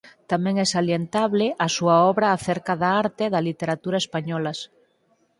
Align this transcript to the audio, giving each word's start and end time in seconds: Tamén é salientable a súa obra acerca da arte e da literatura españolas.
Tamén 0.31 0.55
é 0.63 0.65
salientable 0.75 1.47
a 1.65 1.67
súa 1.75 1.95
obra 2.11 2.27
acerca 2.37 2.73
da 2.81 2.89
arte 3.03 3.21
e 3.25 3.31
da 3.35 3.45
literatura 3.49 4.01
españolas. 4.03 4.59